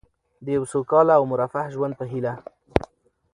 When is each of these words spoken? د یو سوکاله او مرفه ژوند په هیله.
د 0.45 0.47
یو 0.55 0.63
سوکاله 0.71 1.13
او 1.19 1.23
مرفه 1.31 1.61
ژوند 1.73 1.93
په 1.99 2.05
هیله. 2.11 2.33